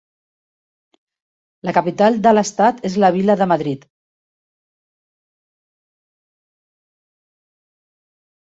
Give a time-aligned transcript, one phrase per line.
[1.67, 3.85] La capital de l'Estat és la vila de Madrid.